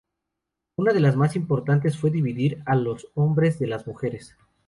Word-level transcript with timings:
Una 0.77 0.93
de 0.93 0.99
las 0.99 1.15
más 1.15 1.35
importantes 1.35 1.95
fue 1.95 2.09
dividir 2.09 2.63
a 2.65 2.75
los 2.75 3.09
hombres 3.13 3.59
de 3.59 3.67
las 3.67 3.85
mujeres. 3.85 4.35